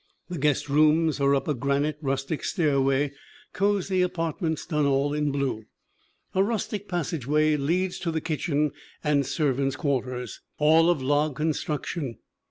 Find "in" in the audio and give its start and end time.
5.13-5.31